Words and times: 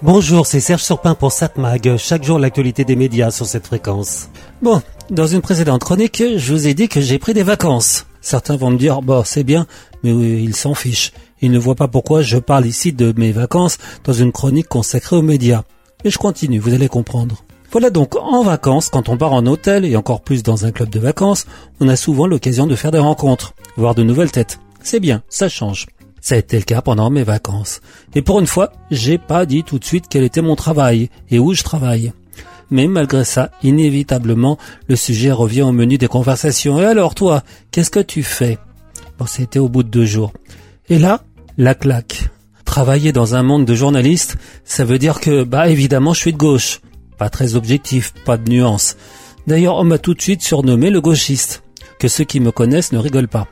Bonjour, 0.00 0.46
c'est 0.46 0.60
Serge 0.60 0.84
Surpin 0.84 1.16
pour 1.16 1.32
Satmag. 1.32 1.96
Chaque 1.96 2.22
jour, 2.22 2.38
l'actualité 2.38 2.84
des 2.84 2.94
médias 2.94 3.32
sur 3.32 3.46
cette 3.46 3.66
fréquence. 3.66 4.28
Bon, 4.62 4.80
dans 5.10 5.26
une 5.26 5.40
précédente 5.40 5.82
chronique, 5.82 6.22
je 6.36 6.52
vous 6.52 6.68
ai 6.68 6.74
dit 6.74 6.88
que 6.88 7.00
j'ai 7.00 7.18
pris 7.18 7.34
des 7.34 7.42
vacances. 7.42 8.06
Certains 8.20 8.56
vont 8.56 8.70
me 8.70 8.78
dire, 8.78 9.02
bon, 9.02 9.24
c'est 9.24 9.42
bien, 9.42 9.66
mais 10.04 10.12
ils 10.12 10.54
s'en 10.54 10.74
fichent. 10.74 11.12
Ils 11.40 11.50
ne 11.50 11.58
voient 11.58 11.74
pas 11.74 11.88
pourquoi 11.88 12.22
je 12.22 12.38
parle 12.38 12.66
ici 12.66 12.92
de 12.92 13.12
mes 13.16 13.32
vacances 13.32 13.78
dans 14.04 14.12
une 14.12 14.30
chronique 14.30 14.68
consacrée 14.68 15.16
aux 15.16 15.22
médias. 15.22 15.64
Et 16.04 16.10
je 16.10 16.18
continue, 16.18 16.60
vous 16.60 16.74
allez 16.74 16.88
comprendre. 16.88 17.42
Voilà 17.72 17.90
donc, 17.90 18.14
en 18.14 18.44
vacances, 18.44 18.90
quand 18.90 19.08
on 19.08 19.16
part 19.16 19.32
en 19.32 19.46
hôtel, 19.46 19.84
et 19.84 19.96
encore 19.96 20.20
plus 20.20 20.44
dans 20.44 20.64
un 20.64 20.70
club 20.70 20.90
de 20.90 21.00
vacances, 21.00 21.44
on 21.80 21.88
a 21.88 21.96
souvent 21.96 22.28
l'occasion 22.28 22.68
de 22.68 22.76
faire 22.76 22.92
des 22.92 22.98
rencontres, 22.98 23.52
voir 23.76 23.96
de 23.96 24.04
nouvelles 24.04 24.30
têtes. 24.30 24.60
C'est 24.80 25.00
bien, 25.00 25.24
ça 25.28 25.48
change. 25.48 25.86
Ça 26.20 26.34
a 26.34 26.38
été 26.38 26.56
le 26.56 26.64
cas 26.64 26.82
pendant 26.82 27.10
mes 27.10 27.22
vacances. 27.22 27.80
Et 28.14 28.22
pour 28.22 28.40
une 28.40 28.46
fois, 28.46 28.72
j'ai 28.90 29.18
pas 29.18 29.46
dit 29.46 29.62
tout 29.62 29.78
de 29.78 29.84
suite 29.84 30.06
quel 30.08 30.24
était 30.24 30.42
mon 30.42 30.56
travail 30.56 31.10
et 31.30 31.38
où 31.38 31.54
je 31.54 31.62
travaille. 31.62 32.12
Mais 32.70 32.86
malgré 32.86 33.24
ça, 33.24 33.50
inévitablement, 33.62 34.58
le 34.88 34.96
sujet 34.96 35.32
revient 35.32 35.62
au 35.62 35.72
menu 35.72 35.96
des 35.96 36.08
conversations. 36.08 36.80
Et 36.80 36.84
alors 36.84 37.14
toi, 37.14 37.42
qu'est-ce 37.70 37.90
que 37.90 38.00
tu 38.00 38.22
fais? 38.22 38.58
Bon, 39.18 39.26
c'était 39.26 39.58
au 39.58 39.68
bout 39.68 39.82
de 39.82 39.88
deux 39.88 40.04
jours. 40.04 40.32
Et 40.88 40.98
là, 40.98 41.22
la 41.56 41.74
claque. 41.74 42.28
Travailler 42.64 43.12
dans 43.12 43.34
un 43.34 43.42
monde 43.42 43.64
de 43.64 43.74
journalistes, 43.74 44.36
ça 44.64 44.84
veut 44.84 44.98
dire 44.98 45.20
que, 45.20 45.42
bah 45.42 45.68
évidemment, 45.68 46.12
je 46.12 46.20
suis 46.20 46.32
de 46.32 46.38
gauche. 46.38 46.80
Pas 47.16 47.30
très 47.30 47.54
objectif, 47.54 48.12
pas 48.24 48.36
de 48.36 48.50
nuance. 48.50 48.96
D'ailleurs, 49.46 49.76
on 49.76 49.84
m'a 49.84 49.98
tout 49.98 50.14
de 50.14 50.20
suite 50.20 50.42
surnommé 50.42 50.90
le 50.90 51.00
gauchiste. 51.00 51.62
Que 51.98 52.06
ceux 52.06 52.24
qui 52.24 52.38
me 52.38 52.52
connaissent 52.52 52.92
ne 52.92 52.98
rigolent 52.98 53.28
pas 53.28 53.48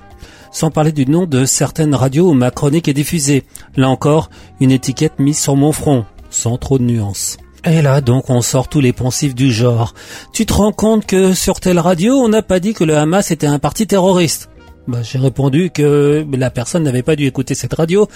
sans 0.56 0.70
parler 0.70 0.92
du 0.92 1.04
nom 1.04 1.26
de 1.26 1.44
certaines 1.44 1.94
radios 1.94 2.30
où 2.30 2.32
ma 2.32 2.50
chronique 2.50 2.88
est 2.88 2.94
diffusée. 2.94 3.44
Là 3.76 3.90
encore, 3.90 4.30
une 4.58 4.70
étiquette 4.70 5.18
mise 5.18 5.38
sur 5.38 5.54
mon 5.54 5.70
front, 5.70 6.06
sans 6.30 6.56
trop 6.56 6.78
de 6.78 6.84
nuances. 6.84 7.36
Et 7.66 7.82
là, 7.82 8.00
donc, 8.00 8.30
on 8.30 8.40
sort 8.40 8.68
tous 8.68 8.80
les 8.80 8.94
poncifs 8.94 9.34
du 9.34 9.52
genre. 9.52 9.92
Tu 10.32 10.46
te 10.46 10.54
rends 10.54 10.72
compte 10.72 11.04
que 11.04 11.34
sur 11.34 11.60
telle 11.60 11.78
radio, 11.78 12.14
on 12.14 12.30
n'a 12.30 12.40
pas 12.40 12.58
dit 12.58 12.72
que 12.72 12.84
le 12.84 12.96
Hamas 12.96 13.30
était 13.30 13.46
un 13.46 13.58
parti 13.58 13.86
terroriste? 13.86 14.48
Bah, 14.88 15.02
J'ai 15.02 15.18
répondu 15.18 15.68
que 15.68 16.26
la 16.32 16.48
personne 16.48 16.84
n'avait 16.84 17.02
pas 17.02 17.16
dû 17.16 17.26
écouter 17.26 17.54
cette 17.54 17.74
radio, 17.74 18.08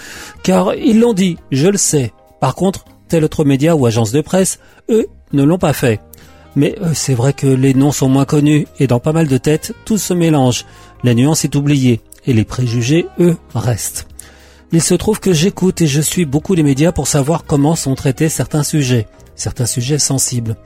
car 0.42 0.74
ils 0.74 0.98
l'ont 0.98 1.12
dit, 1.12 1.36
je 1.52 1.68
le 1.68 1.76
sais. 1.76 2.14
Par 2.40 2.54
contre, 2.54 2.86
tel 3.08 3.22
autre 3.22 3.44
média 3.44 3.76
ou 3.76 3.84
agence 3.84 4.12
de 4.12 4.22
presse, 4.22 4.60
eux, 4.88 5.08
ne 5.34 5.42
l'ont 5.42 5.58
pas 5.58 5.74
fait. 5.74 6.00
Mais 6.56 6.74
euh, 6.80 6.92
c'est 6.94 7.14
vrai 7.14 7.32
que 7.32 7.46
les 7.46 7.74
noms 7.74 7.92
sont 7.92 8.08
moins 8.08 8.24
connus, 8.24 8.66
et 8.78 8.86
dans 8.86 8.98
pas 8.98 9.12
mal 9.12 9.28
de 9.28 9.36
têtes, 9.36 9.74
tout 9.84 9.98
se 9.98 10.14
mélange. 10.14 10.64
La 11.04 11.12
nuance 11.12 11.44
est 11.44 11.54
oubliée 11.54 12.00
et 12.26 12.32
les 12.32 12.44
préjugés, 12.44 13.06
eux, 13.18 13.36
restent. 13.54 14.06
Il 14.72 14.82
se 14.82 14.94
trouve 14.94 15.18
que 15.18 15.32
j'écoute 15.32 15.80
et 15.80 15.86
je 15.88 16.00
suis 16.00 16.24
beaucoup 16.24 16.54
les 16.54 16.62
médias 16.62 16.92
pour 16.92 17.08
savoir 17.08 17.44
comment 17.44 17.74
sont 17.74 17.96
traités 17.96 18.28
certains 18.28 18.62
sujets, 18.62 19.08
certains 19.34 19.66
sujets 19.66 19.98
sensibles. 19.98 20.56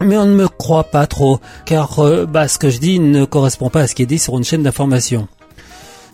Mais 0.00 0.18
on 0.18 0.26
ne 0.26 0.34
me 0.34 0.48
croit 0.48 0.84
pas 0.84 1.06
trop, 1.06 1.40
car 1.64 2.00
euh, 2.00 2.26
bah, 2.26 2.46
ce 2.48 2.58
que 2.58 2.68
je 2.68 2.78
dis 2.78 2.98
ne 2.98 3.24
correspond 3.24 3.70
pas 3.70 3.82
à 3.82 3.86
ce 3.86 3.94
qui 3.94 4.02
est 4.02 4.06
dit 4.06 4.18
sur 4.18 4.36
une 4.36 4.44
chaîne 4.44 4.62
d'information. 4.62 5.28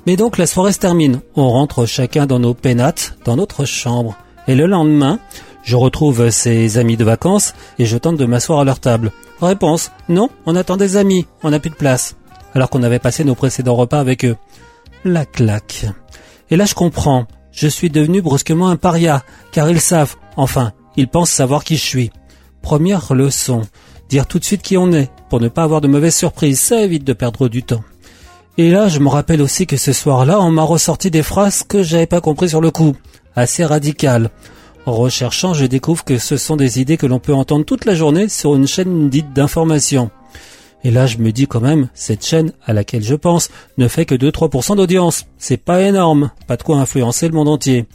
Mais 0.07 0.17
donc 0.17 0.39
la 0.39 0.47
soirée 0.47 0.73
se 0.73 0.79
termine, 0.79 1.21
on 1.35 1.49
rentre 1.49 1.87
chacun 1.87 2.27
dans 2.27 2.39
nos 2.39 2.55
pénates, 2.55 3.15
dans 3.25 3.37
notre 3.37 3.65
chambre, 3.65 4.17
et 4.47 4.55
le 4.55 4.67
lendemain, 4.67 5.19
je 5.65 5.77
retrouve 5.77 6.31
ses 6.31 6.79
amis 6.79 6.97
de 6.97 7.05
vacances 7.05 7.55
et 7.79 7.85
je 7.85 7.99
tente 7.99 8.17
de 8.17 8.27
m'asseoir 8.27 8.61
à 8.61 8.65
leur 8.65 8.81
table. 8.81 9.13
Réponse, 9.43 9.91
non, 10.09 10.31
on 10.47 10.57
attend 10.57 10.77
des 10.77 10.97
amis, 10.97 11.27
on 11.43 11.51
n'a 11.51 11.59
plus 11.59 11.71
de 11.71 11.75
place, 11.75 12.17
alors 12.55 12.71
qu'on 12.71 12.83
avait 12.83 12.99
passé 12.99 13.25
nos 13.25 13.35
précédents 13.35 13.77
repas 13.77 13.99
avec 13.99 14.25
eux 14.25 14.37
la 15.05 15.25
claque. 15.25 15.87
Et 16.51 16.57
là 16.57 16.65
je 16.65 16.75
comprends, 16.75 17.27
je 17.53 17.69
suis 17.69 17.91
devenu 17.91 18.23
brusquement 18.23 18.69
un 18.69 18.77
paria, 18.77 19.23
car 19.53 19.71
ils 19.71 19.81
savent, 19.81 20.17
enfin, 20.37 20.73
ils 20.97 21.09
pensent 21.09 21.31
savoir 21.31 21.65
qui 21.65 21.77
je 21.77 21.85
suis. 21.85 22.11
Première 22.63 23.15
leçon, 23.15 23.63
dire 24.09 24.27
tout 24.27 24.39
de 24.39 24.45
suite 24.45 24.63
qui 24.63 24.77
on 24.77 24.93
est, 24.93 25.11
pour 25.29 25.41
ne 25.41 25.49
pas 25.49 25.63
avoir 25.63 25.81
de 25.81 25.89
mauvaises 25.89 26.17
surprises, 26.17 26.61
ça 26.61 26.83
évite 26.83 27.05
de 27.05 27.13
perdre 27.13 27.49
du 27.49 27.63
temps. 27.63 27.83
Et 28.59 28.71
là, 28.71 28.89
je 28.89 28.99
me 28.99 29.09
rappelle 29.09 29.41
aussi 29.41 29.67
que 29.67 29.77
ce 29.77 29.93
soir-là, 29.93 30.41
on 30.41 30.51
m'a 30.51 30.63
ressorti 30.63 31.11
des 31.11 31.23
phrases 31.23 31.63
que 31.63 31.83
j'avais 31.83 32.07
pas 32.07 32.21
compris 32.21 32.49
sur 32.49 32.61
le 32.61 32.71
coup, 32.71 32.95
assez 33.35 33.65
radicales. 33.65 34.31
En 34.87 34.93
recherchant, 34.93 35.55
je 35.55 35.67
découvre 35.67 36.05
que 36.05 36.19
ce 36.19 36.37
sont 36.37 36.57
des 36.57 36.81
idées 36.81 36.97
que 36.97 37.07
l'on 37.07 37.21
peut 37.21 37.35
entendre 37.35 37.65
toute 37.65 37.85
la 37.85 37.95
journée 37.95 38.29
sur 38.29 38.55
une 38.55 38.67
chaîne 38.67 39.09
dite 39.09 39.33
d'information. 39.33 40.11
Et 40.85 40.91
là, 40.91 41.07
je 41.07 41.19
me 41.19 41.33
dis 41.33 41.47
quand 41.47 41.61
même, 41.61 41.89
cette 41.95 42.25
chaîne 42.25 42.53
à 42.65 42.73
laquelle 42.73 43.03
je 43.03 43.15
pense 43.15 43.51
ne 43.77 43.89
fait 43.89 44.07
que 44.07 44.15
2-3% 44.15 44.77
d'audience. 44.77 45.27
C'est 45.39 45.59
pas 45.59 45.83
énorme, 45.83 46.31
pas 46.47 46.57
de 46.57 46.63
quoi 46.63 46.79
influencer 46.79 47.29
le 47.29 47.35
monde 47.35 47.49
entier. 47.49 47.87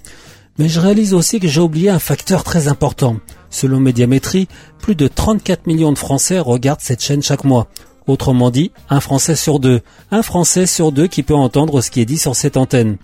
Mais 0.58 0.70
je 0.70 0.80
réalise 0.80 1.14
aussi 1.14 1.40
que 1.40 1.48
j'ai 1.48 1.62
oublié 1.62 1.90
un 1.90 2.00
facteur 2.00 2.44
très 2.44 2.68
important. 2.68 3.18
Selon 3.50 3.80
Médiamétrie, 3.80 4.48
plus 4.80 4.96
de 4.96 5.08
34 5.08 5.68
millions 5.68 5.92
de 5.92 5.98
Français 5.98 6.40
regardent 6.40 6.82
cette 6.82 7.04
chaîne 7.04 7.24
chaque 7.24 7.44
mois. 7.44 7.68
Autrement 8.08 8.52
dit, 8.52 8.72
un 8.90 9.00
Français 9.00 9.36
sur 9.36 9.60
deux. 9.60 9.82
Un 10.12 10.22
Français 10.22 10.68
sur 10.68 10.92
deux 10.92 11.08
qui 11.08 11.24
peut 11.24 11.36
entendre 11.36 11.82
ce 11.82 11.90
qui 11.90 12.02
est 12.02 12.06
dit 12.06 12.20
sur 12.20 12.36
cette 12.36 12.56
antenne. 12.56 12.98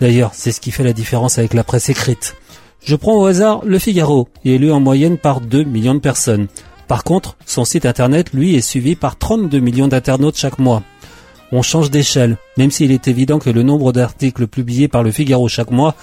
D'ailleurs, 0.00 0.32
c'est 0.34 0.52
ce 0.52 0.60
qui 0.60 0.70
fait 0.70 0.84
la 0.84 0.92
différence 0.92 1.38
avec 1.38 1.54
la 1.54 1.64
presse 1.64 1.88
écrite. 1.88 2.34
Je 2.84 2.96
prends 2.96 3.16
au 3.16 3.26
hasard 3.26 3.62
Le 3.64 3.78
Figaro, 3.78 4.28
et 4.44 4.56
est 4.56 4.58
lu 4.58 4.72
en 4.72 4.80
moyenne 4.80 5.16
par 5.16 5.40
2 5.40 5.62
millions 5.62 5.94
de 5.94 6.00
personnes. 6.00 6.48
Par 6.92 7.04
contre, 7.04 7.38
son 7.46 7.64
site 7.64 7.86
internet, 7.86 8.34
lui, 8.34 8.54
est 8.54 8.60
suivi 8.60 8.96
par 8.96 9.16
32 9.16 9.60
millions 9.60 9.88
d'internautes 9.88 10.36
chaque 10.36 10.58
mois. 10.58 10.82
On 11.50 11.62
change 11.62 11.90
d'échelle, 11.90 12.36
même 12.58 12.70
s'il 12.70 12.92
est 12.92 13.08
évident 13.08 13.38
que 13.38 13.48
le 13.48 13.62
nombre 13.62 13.92
d'articles 13.92 14.46
publiés 14.46 14.88
par 14.88 15.02
le 15.02 15.10
Figaro 15.10 15.48
chaque 15.48 15.70
mois, 15.70 15.94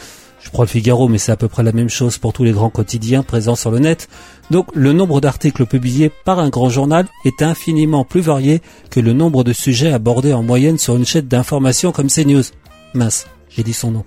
je 0.41 0.49
prends 0.49 0.63
le 0.63 0.67
Figaro, 0.67 1.07
mais 1.07 1.19
c'est 1.19 1.31
à 1.31 1.35
peu 1.35 1.47
près 1.47 1.61
la 1.61 1.73
même 1.73 1.89
chose 1.89 2.17
pour 2.17 2.33
tous 2.33 2.43
les 2.43 2.53
grands 2.53 2.71
quotidiens 2.71 3.21
présents 3.21 3.53
sur 3.53 3.69
le 3.69 3.77
net, 3.77 4.09
donc 4.49 4.65
le 4.73 4.91
nombre 4.91 5.21
d'articles 5.21 5.67
publiés 5.67 6.11
par 6.25 6.39
un 6.39 6.49
grand 6.49 6.71
journal 6.71 7.05
est 7.23 7.43
infiniment 7.43 8.03
plus 8.03 8.21
varié 8.21 8.59
que 8.89 8.99
le 8.99 9.13
nombre 9.13 9.43
de 9.43 9.53
sujets 9.53 9.93
abordés 9.93 10.33
en 10.33 10.41
moyenne 10.41 10.79
sur 10.79 10.95
une 10.95 11.05
chaîne 11.05 11.27
d'information 11.27 11.91
comme 11.91 12.09
CNews. 12.09 12.45
Mince, 12.95 13.27
j'ai 13.51 13.61
dit 13.61 13.73
son 13.73 13.91
nom. 13.91 14.05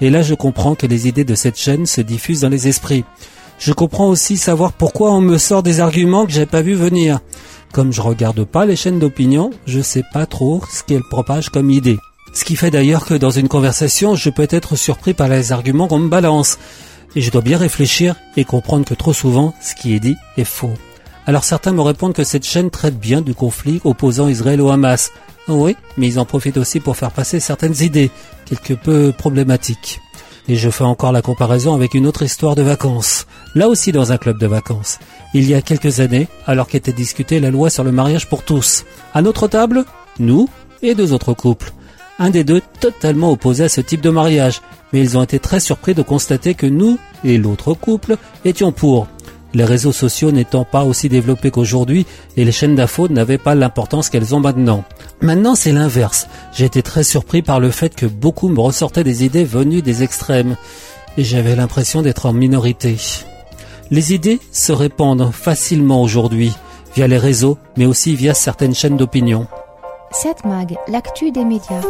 Et 0.00 0.08
là 0.08 0.22
je 0.22 0.32
comprends 0.32 0.74
que 0.74 0.86
les 0.86 1.06
idées 1.06 1.24
de 1.24 1.34
cette 1.34 1.58
chaîne 1.58 1.84
se 1.84 2.00
diffusent 2.00 2.40
dans 2.40 2.48
les 2.48 2.66
esprits. 2.66 3.04
Je 3.58 3.72
comprends 3.72 4.08
aussi 4.08 4.36
savoir 4.36 4.72
pourquoi 4.72 5.12
on 5.12 5.20
me 5.20 5.38
sort 5.38 5.62
des 5.62 5.80
arguments 5.80 6.26
que 6.26 6.32
j'ai 6.32 6.46
pas 6.46 6.62
vu 6.62 6.74
venir. 6.74 7.20
Comme 7.72 7.92
je 7.92 8.00
regarde 8.00 8.44
pas 8.44 8.66
les 8.66 8.76
chaînes 8.76 8.98
d'opinion, 8.98 9.50
je 9.66 9.80
sais 9.80 10.04
pas 10.12 10.26
trop 10.26 10.62
ce 10.70 10.82
qu'elles 10.82 11.08
propagent 11.08 11.48
comme 11.48 11.70
idée. 11.70 11.98
Ce 12.32 12.44
qui 12.44 12.56
fait 12.56 12.70
d'ailleurs 12.70 13.06
que 13.06 13.14
dans 13.14 13.30
une 13.30 13.48
conversation, 13.48 14.16
je 14.16 14.30
peux 14.30 14.46
être 14.50 14.76
surpris 14.76 15.14
par 15.14 15.28
les 15.28 15.52
arguments 15.52 15.88
qu'on 15.88 16.00
me 16.00 16.08
balance. 16.08 16.58
Et 17.16 17.20
je 17.20 17.30
dois 17.30 17.42
bien 17.42 17.58
réfléchir 17.58 18.16
et 18.36 18.44
comprendre 18.44 18.84
que 18.84 18.94
trop 18.94 19.12
souvent, 19.12 19.54
ce 19.60 19.74
qui 19.74 19.94
est 19.94 20.00
dit 20.00 20.16
est 20.36 20.44
faux. 20.44 20.74
Alors 21.26 21.44
certains 21.44 21.72
me 21.72 21.80
répondent 21.80 22.12
que 22.12 22.24
cette 22.24 22.44
chaîne 22.44 22.70
traite 22.70 22.98
bien 22.98 23.22
du 23.22 23.34
conflit 23.34 23.80
opposant 23.84 24.28
Israël 24.28 24.60
au 24.60 24.70
Hamas. 24.70 25.10
Oui, 25.48 25.76
mais 25.96 26.08
ils 26.08 26.18
en 26.18 26.24
profitent 26.24 26.56
aussi 26.56 26.80
pour 26.80 26.96
faire 26.96 27.12
passer 27.12 27.40
certaines 27.40 27.82
idées, 27.82 28.10
quelque 28.46 28.74
peu 28.74 29.12
problématiques. 29.16 30.00
Et 30.48 30.56
je 30.56 30.70
fais 30.70 30.84
encore 30.84 31.12
la 31.12 31.22
comparaison 31.22 31.74
avec 31.74 31.94
une 31.94 32.06
autre 32.06 32.22
histoire 32.22 32.54
de 32.54 32.62
vacances, 32.62 33.26
là 33.54 33.68
aussi 33.68 33.92
dans 33.92 34.12
un 34.12 34.18
club 34.18 34.38
de 34.38 34.46
vacances. 34.46 34.98
Il 35.32 35.48
y 35.48 35.54
a 35.54 35.62
quelques 35.62 36.00
années, 36.00 36.28
alors 36.46 36.68
qu'était 36.68 36.92
discutée 36.92 37.40
la 37.40 37.50
loi 37.50 37.70
sur 37.70 37.82
le 37.82 37.92
mariage 37.92 38.28
pour 38.28 38.42
tous. 38.42 38.84
À 39.14 39.22
notre 39.22 39.48
table, 39.48 39.84
nous 40.18 40.48
et 40.82 40.94
deux 40.94 41.12
autres 41.12 41.32
couples. 41.32 41.72
Un 42.18 42.30
des 42.30 42.44
deux 42.44 42.60
totalement 42.78 43.32
opposé 43.32 43.64
à 43.64 43.68
ce 43.68 43.80
type 43.80 44.02
de 44.02 44.10
mariage, 44.10 44.60
mais 44.92 45.00
ils 45.00 45.16
ont 45.16 45.22
été 45.22 45.38
très 45.38 45.60
surpris 45.60 45.94
de 45.94 46.02
constater 46.02 46.54
que 46.54 46.66
nous 46.66 46.98
et 47.24 47.38
l'autre 47.38 47.74
couple 47.74 48.16
étions 48.44 48.70
pour 48.70 49.08
les 49.54 49.64
réseaux 49.64 49.92
sociaux 49.92 50.32
n'étant 50.32 50.64
pas 50.64 50.84
aussi 50.84 51.08
développés 51.08 51.50
qu'aujourd'hui 51.50 52.06
et 52.36 52.44
les 52.44 52.52
chaînes 52.52 52.74
d'infos 52.74 53.08
n'avaient 53.08 53.38
pas 53.38 53.54
l'importance 53.54 54.10
qu'elles 54.10 54.34
ont 54.34 54.40
maintenant. 54.40 54.84
Maintenant, 55.20 55.54
c'est 55.54 55.72
l'inverse. 55.72 56.26
J'ai 56.52 56.64
été 56.64 56.82
très 56.82 57.04
surpris 57.04 57.42
par 57.42 57.60
le 57.60 57.70
fait 57.70 57.94
que 57.94 58.06
beaucoup 58.06 58.48
me 58.48 58.60
ressortaient 58.60 59.04
des 59.04 59.24
idées 59.24 59.44
venues 59.44 59.82
des 59.82 60.02
extrêmes 60.02 60.56
et 61.16 61.24
j'avais 61.24 61.56
l'impression 61.56 62.02
d'être 62.02 62.26
en 62.26 62.32
minorité. 62.32 62.96
Les 63.90 64.12
idées 64.12 64.40
se 64.50 64.72
répandent 64.72 65.30
facilement 65.32 66.02
aujourd'hui 66.02 66.52
via 66.94 67.06
les 67.06 67.18
réseaux, 67.18 67.58
mais 67.76 67.86
aussi 67.86 68.14
via 68.14 68.34
certaines 68.34 68.74
chaînes 68.74 68.96
d'opinion. 68.96 69.46
Cette 70.12 70.44
mag, 70.44 70.76
l'actu 70.88 71.32
des 71.32 71.44
médias. 71.44 71.80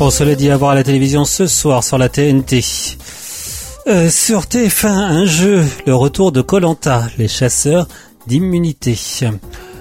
On 0.00 0.10
se 0.10 0.24
le 0.24 0.34
dit 0.34 0.50
à 0.50 0.56
voir 0.56 0.72
à 0.72 0.74
la 0.74 0.82
télévision 0.82 1.24
ce 1.24 1.46
soir 1.46 1.84
sur 1.84 1.98
la 1.98 2.08
TNT. 2.08 2.62
Euh, 3.90 4.08
sur 4.08 4.42
TF1, 4.42 4.86
un 4.86 5.24
jeu, 5.26 5.64
le 5.84 5.96
retour 5.96 6.30
de 6.30 6.42
Colanta, 6.42 7.08
les 7.18 7.26
chasseurs 7.26 7.88
d'immunité. 8.28 8.96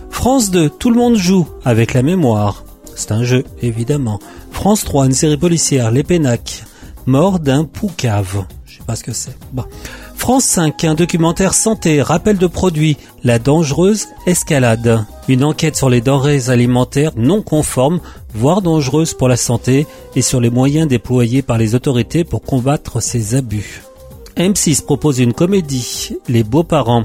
France 0.10 0.50
2, 0.50 0.68
tout 0.68 0.90
le 0.90 0.96
monde 0.96 1.16
joue 1.16 1.48
avec 1.64 1.94
la 1.94 2.02
mémoire. 2.02 2.64
C'est 2.96 3.12
un 3.12 3.24
jeu, 3.24 3.44
évidemment. 3.62 4.18
France 4.52 4.84
3, 4.84 5.06
une 5.06 5.12
série 5.12 5.38
policière, 5.38 5.92
Les 5.92 6.02
Pénacs. 6.02 6.64
Mort 7.06 7.38
d'un 7.38 7.66
poucave. 7.66 8.46
Je 8.66 8.78
sais 8.78 8.84
pas 8.84 8.96
ce 8.96 9.04
que 9.04 9.14
c'est. 9.14 9.38
France 10.16 10.46
5, 10.46 10.84
un 10.86 10.96
documentaire 10.96 11.54
santé, 11.54 12.02
rappel 12.02 12.40
de 12.40 12.48
produits, 12.48 12.98
la 13.24 13.38
dangereuse 13.38 14.08
escalade. 14.26 15.06
Une 15.28 15.44
enquête 15.44 15.76
sur 15.76 15.92
les 15.92 16.02
denrées 16.02 16.50
alimentaires 16.50 17.12
non 17.16 17.44
conformes, 17.44 18.00
voire 18.34 18.64
dangereuses 18.64 19.14
pour 19.14 19.28
la 19.28 19.38
santé, 19.38 19.86
et 20.16 20.24
sur 20.24 20.42
les 20.42 20.50
moyens 20.50 20.88
déployés 20.88 21.44
par 21.44 21.60
les 21.60 21.76
autorités 21.76 22.24
pour 22.24 22.42
combattre 22.42 23.04
ces 23.04 23.36
abus. 23.36 23.84
M6 24.40 24.86
propose 24.86 25.20
une 25.20 25.34
comédie, 25.34 26.16
Les 26.30 26.44
Beaux-Parents. 26.44 27.04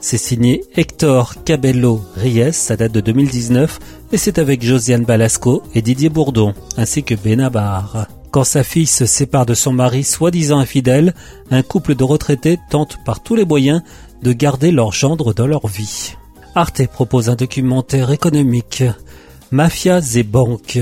C'est 0.00 0.18
signé 0.18 0.64
Hector 0.74 1.44
Cabello 1.44 2.04
Ries, 2.16 2.52
ça 2.52 2.76
date 2.76 2.90
de 2.90 3.00
2019, 3.00 3.78
et 4.10 4.18
c'est 4.18 4.40
avec 4.40 4.60
Josiane 4.60 5.04
Balasco 5.04 5.62
et 5.76 5.82
Didier 5.82 6.08
Bourdon, 6.08 6.52
ainsi 6.76 7.04
que 7.04 7.14
Benabar. 7.14 8.08
Quand 8.32 8.42
sa 8.42 8.64
fille 8.64 8.88
se 8.88 9.06
sépare 9.06 9.46
de 9.46 9.54
son 9.54 9.72
mari 9.72 10.02
soi-disant 10.02 10.58
infidèle, 10.58 11.14
un 11.52 11.62
couple 11.62 11.94
de 11.94 12.02
retraités 12.02 12.58
tente 12.70 12.98
par 13.04 13.22
tous 13.22 13.36
les 13.36 13.44
moyens 13.44 13.82
de 14.22 14.32
garder 14.32 14.72
leur 14.72 14.90
gendre 14.90 15.32
dans 15.32 15.46
leur 15.46 15.68
vie. 15.68 16.16
Arte 16.56 16.88
propose 16.88 17.28
un 17.28 17.36
documentaire 17.36 18.10
économique. 18.10 18.82
Mafias 19.52 20.16
et 20.16 20.24
banques. 20.24 20.80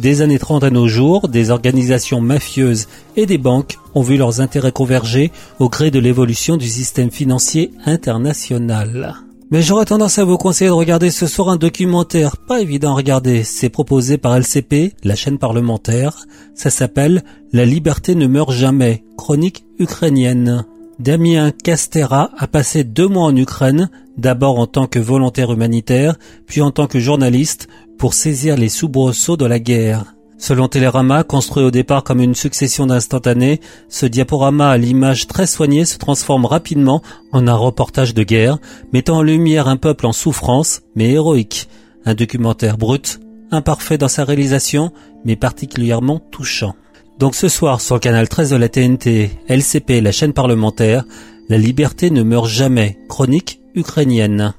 Des 0.00 0.20
années 0.20 0.38
30 0.38 0.62
à 0.62 0.70
nos 0.70 0.88
jours, 0.88 1.28
des 1.28 1.50
organisations 1.50 2.20
mafieuses 2.20 2.86
et 3.16 3.24
des 3.24 3.38
banques 3.38 3.78
ont 3.94 4.02
vu 4.02 4.16
leurs 4.18 4.40
intérêts 4.40 4.72
converger 4.72 5.32
au 5.58 5.70
gré 5.70 5.90
de 5.90 5.98
l'évolution 5.98 6.58
du 6.58 6.68
système 6.68 7.10
financier 7.10 7.70
international. 7.86 9.14
Mais 9.50 9.62
j'aurais 9.62 9.86
tendance 9.86 10.18
à 10.18 10.24
vous 10.24 10.36
conseiller 10.36 10.68
de 10.68 10.74
regarder 10.74 11.10
ce 11.10 11.26
soir 11.26 11.48
un 11.48 11.56
documentaire 11.56 12.36
pas 12.36 12.60
évident 12.60 12.92
à 12.92 12.96
regarder. 12.96 13.42
C'est 13.42 13.70
proposé 13.70 14.18
par 14.18 14.36
LCP, 14.36 14.92
la 15.02 15.14
chaîne 15.14 15.38
parlementaire. 15.38 16.26
Ça 16.54 16.68
s'appelle 16.68 17.22
La 17.52 17.64
liberté 17.64 18.14
ne 18.14 18.26
meurt 18.26 18.52
jamais, 18.52 19.04
chronique 19.16 19.64
ukrainienne. 19.78 20.66
Damien 20.98 21.50
Castera 21.50 22.30
a 22.38 22.46
passé 22.46 22.82
deux 22.82 23.06
mois 23.06 23.24
en 23.24 23.36
Ukraine, 23.36 23.90
d'abord 24.16 24.58
en 24.58 24.66
tant 24.66 24.86
que 24.86 24.98
volontaire 24.98 25.52
humanitaire, 25.52 26.16
puis 26.46 26.62
en 26.62 26.70
tant 26.70 26.86
que 26.86 26.98
journaliste, 26.98 27.68
pour 27.98 28.14
saisir 28.14 28.56
les 28.56 28.70
soubresauts 28.70 29.36
de 29.36 29.44
la 29.44 29.58
guerre. 29.58 30.14
Selon 30.38 30.68
Télérama, 30.68 31.22
construit 31.22 31.64
au 31.64 31.70
départ 31.70 32.02
comme 32.02 32.20
une 32.20 32.34
succession 32.34 32.86
d'instantanés, 32.86 33.60
ce 33.90 34.06
diaporama 34.06 34.70
à 34.70 34.78
l'image 34.78 35.26
très 35.26 35.46
soignée 35.46 35.84
se 35.84 35.98
transforme 35.98 36.46
rapidement 36.46 37.02
en 37.30 37.46
un 37.46 37.54
reportage 37.54 38.14
de 38.14 38.22
guerre, 38.22 38.58
mettant 38.94 39.18
en 39.18 39.22
lumière 39.22 39.68
un 39.68 39.76
peuple 39.76 40.06
en 40.06 40.12
souffrance, 40.12 40.80
mais 40.94 41.10
héroïque. 41.10 41.68
Un 42.06 42.14
documentaire 42.14 42.78
brut, 42.78 43.20
imparfait 43.50 43.98
dans 43.98 44.08
sa 44.08 44.24
réalisation, 44.24 44.92
mais 45.26 45.36
particulièrement 45.36 46.20
touchant. 46.30 46.74
Donc 47.18 47.34
ce 47.34 47.48
soir 47.48 47.80
sur 47.80 47.94
le 47.94 48.00
canal 48.00 48.28
13 48.28 48.50
de 48.50 48.56
la 48.56 48.68
TNT, 48.68 49.30
LCP, 49.48 50.02
la 50.02 50.12
chaîne 50.12 50.34
parlementaire, 50.34 51.04
La 51.48 51.58
liberté 51.58 52.10
ne 52.10 52.22
meurt 52.24 52.48
jamais, 52.48 52.98
chronique 53.08 53.60
ukrainienne. 53.74 54.52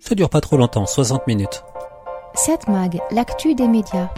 Ça 0.00 0.14
dure 0.14 0.30
pas 0.30 0.40
trop 0.40 0.56
longtemps, 0.56 0.86
60 0.86 1.26
minutes. 1.26 1.62
7 2.34 2.66
Mag, 2.68 2.98
l'actu 3.10 3.54
des 3.54 3.68
médias. 3.68 4.08